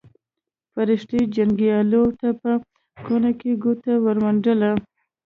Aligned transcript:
فرښتې 0.73 1.19
جنګیالیو 1.35 2.03
ته 2.19 2.29
په 2.41 2.51
کونه 3.05 3.29
کې 3.39 3.51
ګوتې 3.63 3.93
ورمنډي. 4.03 4.71